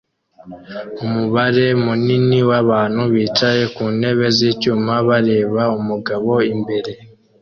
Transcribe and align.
Umubare 1.05 1.65
munini 1.83 2.39
wabantu 2.49 3.01
bicaye 3.13 3.63
ku 3.75 3.83
ntebe 3.97 4.25
zicyuma 4.37 4.93
bareba 5.07 5.63
umugabo 5.79 6.31
imbere 6.53 6.91